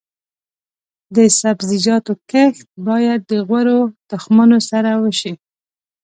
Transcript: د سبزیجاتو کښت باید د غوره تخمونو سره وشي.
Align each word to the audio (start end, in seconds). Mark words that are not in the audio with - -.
د 1.15 1.17
سبزیجاتو 1.39 2.13
کښت 2.31 2.67
باید 2.87 3.19
د 3.31 3.33
غوره 3.47 3.79
تخمونو 4.09 4.57
سره 4.69 4.91
وشي. 5.03 5.33